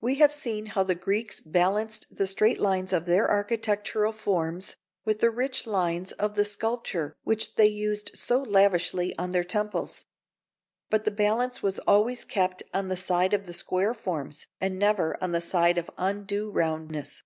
[0.00, 5.18] We have seen how the Greeks balanced the straight lines of their architectural forms with
[5.18, 10.06] the rich lines of the sculpture which they used so lavishly on their temples.
[10.88, 15.22] But the balance was always kept on the side of the square forms and never
[15.22, 17.22] on the side of undue roundness.